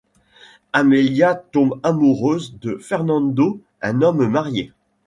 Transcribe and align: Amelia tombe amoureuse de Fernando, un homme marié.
Amelia 0.73 1.35
tombe 1.35 1.75
amoureuse 1.83 2.57
de 2.59 2.77
Fernando, 2.79 3.61
un 3.83 4.01
homme 4.01 4.27
marié. 4.27 4.73